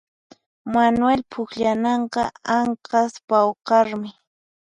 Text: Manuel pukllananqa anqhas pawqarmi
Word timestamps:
Manuel 0.73 1.21
pukllananqa 1.31 2.23
anqhas 2.57 3.13
pawqarmi 3.27 4.09